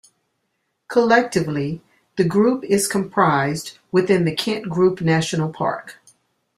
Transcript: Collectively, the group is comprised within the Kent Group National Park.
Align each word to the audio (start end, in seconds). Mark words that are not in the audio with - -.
Collectively, 0.87 1.83
the 2.15 2.23
group 2.25 2.63
is 2.63 2.87
comprised 2.87 3.77
within 3.91 4.25
the 4.25 4.33
Kent 4.35 4.67
Group 4.67 4.99
National 4.99 5.53
Park. 5.53 5.99